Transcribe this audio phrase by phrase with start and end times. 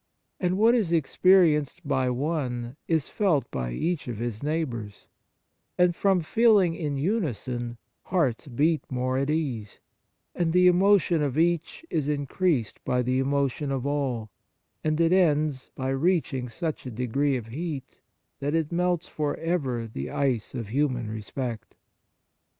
[0.39, 5.05] And what is experienced by one is felt by each of his neighbours;
[5.77, 9.79] and from feeling in unison, hearts beat more at ease;
[10.33, 14.31] and the emotion of each is increased by the emotion of all,
[14.83, 17.99] and it ends by reaching such a degree of heat
[18.39, 21.75] that it melts for ever the ice of human respect.